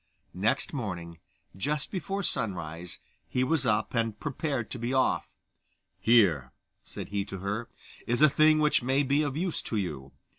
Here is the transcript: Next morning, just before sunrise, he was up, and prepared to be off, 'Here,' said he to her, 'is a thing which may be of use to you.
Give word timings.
Next 0.33 0.73
morning, 0.73 1.19
just 1.55 1.91
before 1.91 2.23
sunrise, 2.23 2.97
he 3.29 3.43
was 3.43 3.67
up, 3.67 3.93
and 3.93 4.19
prepared 4.19 4.71
to 4.71 4.79
be 4.79 4.95
off, 4.95 5.29
'Here,' 5.99 6.51
said 6.83 7.09
he 7.09 7.23
to 7.25 7.37
her, 7.37 7.69
'is 8.07 8.23
a 8.23 8.27
thing 8.27 8.57
which 8.57 8.81
may 8.81 9.03
be 9.03 9.21
of 9.21 9.37
use 9.37 9.61
to 9.61 9.77
you. 9.77 10.11